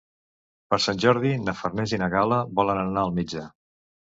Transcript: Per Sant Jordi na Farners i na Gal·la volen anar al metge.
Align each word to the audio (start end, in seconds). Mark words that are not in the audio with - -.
Per 0.73 0.79
Sant 0.85 1.01
Jordi 1.03 1.33
na 1.49 1.55
Farners 1.59 1.95
i 1.99 1.99
na 2.05 2.09
Gal·la 2.17 2.41
volen 2.61 2.83
anar 2.87 3.05
al 3.07 3.17
metge. 3.21 3.45